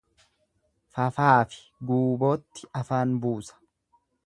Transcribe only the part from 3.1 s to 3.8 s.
buusa.